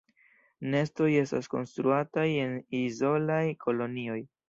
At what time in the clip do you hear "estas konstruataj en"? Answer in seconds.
1.25-2.59